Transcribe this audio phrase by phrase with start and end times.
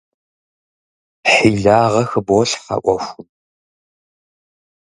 [1.31, 3.21] Хьилагъэ хыболъхьэ Ӏуэхум!